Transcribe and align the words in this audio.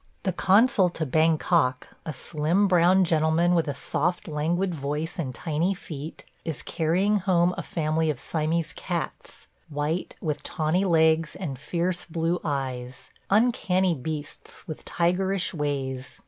The 0.23 0.33
consul 0.33 0.89
to 0.89 1.05
Bangkok– 1.05 1.89
a 2.07 2.11
slim, 2.11 2.67
brown 2.67 3.03
gentleman 3.03 3.53
with 3.53 3.67
a 3.67 3.75
soft, 3.75 4.27
languid 4.27 4.73
voice 4.73 5.19
and 5.19 5.31
tiny 5.31 5.75
feet– 5.75 6.25
is 6.43 6.63
carrying 6.63 7.17
home 7.17 7.53
a 7.55 7.61
family 7.61 8.09
of 8.09 8.19
Siamese 8.19 8.73
cats; 8.73 9.45
white, 9.69 10.15
with 10.19 10.41
tawny 10.41 10.85
legs 10.85 11.35
and 11.35 11.59
fierce 11.59 12.05
blue 12.05 12.39
eyes; 12.43 13.11
uncanny 13.29 13.93
beasts 13.93 14.67
with 14.67 14.83
tigerish 14.85 15.53
ways. 15.53 16.19